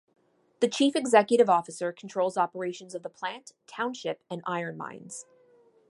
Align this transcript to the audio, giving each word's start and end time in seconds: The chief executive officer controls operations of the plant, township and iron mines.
The 0.61 0.67
chief 0.67 0.95
executive 0.95 1.47
officer 1.47 1.91
controls 1.91 2.35
operations 2.35 2.95
of 2.95 3.03
the 3.03 3.09
plant, 3.11 3.51
township 3.67 4.23
and 4.31 4.41
iron 4.47 4.75
mines. 4.75 5.27